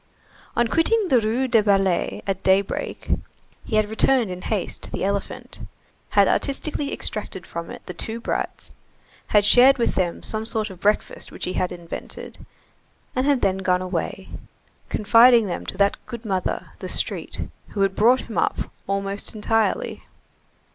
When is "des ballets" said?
1.47-2.23